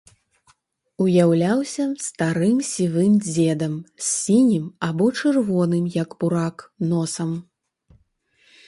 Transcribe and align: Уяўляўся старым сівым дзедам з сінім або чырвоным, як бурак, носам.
Уяўляўся 1.03 1.85
старым 2.05 2.57
сівым 2.71 3.13
дзедам 3.27 3.77
з 4.07 4.07
сінім 4.23 4.65
або 4.89 5.05
чырвоным, 5.21 5.85
як 6.03 6.09
бурак, 6.25 6.57
носам. 6.97 7.31